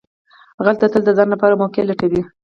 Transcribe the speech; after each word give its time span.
غل 0.63 0.75
تل 0.81 1.01
د 1.05 1.09
ځان 1.17 1.27
لپاره 1.33 1.59
موقع 1.61 1.81
لټوي 1.85 2.21